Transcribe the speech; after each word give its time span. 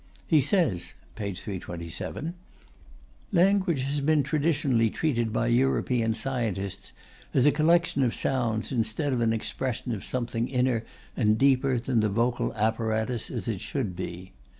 He 0.25 0.41
says 0.41 0.93
(p. 1.15 1.31
327): 1.31 2.33
Language 3.31 3.83
has 3.83 4.01
been 4.01 4.23
traditionally 4.23 4.89
treated 4.89 5.31
by 5.31 5.45
European 5.45 6.15
scientists 6.15 6.93
as 7.35 7.45
a 7.45 7.51
collection 7.51 8.01
of 8.01 8.15
sounds 8.15 8.71
instead 8.71 9.13
of 9.13 9.21
an 9.21 9.31
expression 9.31 9.91
of 9.91 10.03
something 10.03 10.47
inner 10.47 10.83
and 11.15 11.37
deeper 11.37 11.77
than 11.79 11.99
the 11.99 12.09
vocal 12.09 12.51
apparatus 12.55 13.29
as 13.29 13.47
it 13.47 13.61
should 13.61 13.95
be. 13.95 14.31